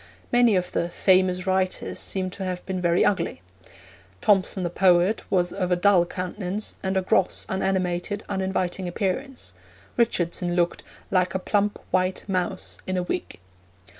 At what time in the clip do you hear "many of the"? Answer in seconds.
0.31-0.89